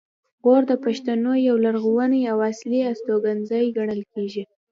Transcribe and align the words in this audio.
غور 0.43 0.63
د 0.71 0.73
پښتنو 0.85 1.31
یو 1.47 1.55
لرغونی 1.65 2.21
او 2.31 2.37
اصلي 2.51 2.79
استوګنځی 2.91 3.65
ګڼل 3.77 4.01
کیږي 4.13 4.43